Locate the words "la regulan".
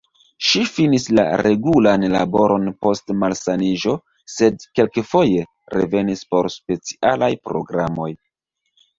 1.17-2.05